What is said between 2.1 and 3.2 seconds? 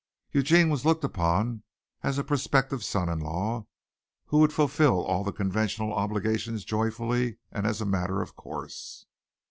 a prospective son in